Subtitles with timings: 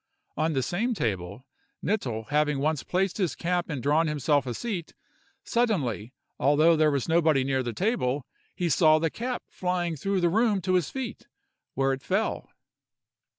[0.35, 1.45] On the same table,
[1.85, 4.95] Knittel having once placed his cap and drawn himself a seat,
[5.43, 8.25] suddenly, although there was nobody near the table,
[8.55, 11.27] he saw the cap flying through the room to his feet,
[11.75, 12.49] where it fell.